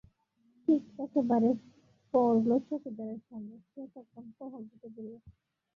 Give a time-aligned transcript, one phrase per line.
[0.67, 1.49] ঠিক একেবারে
[2.13, 5.31] পড়ল চৌকিদারের সামনে, সে তখন টহল দিতে বেরিয়েছে।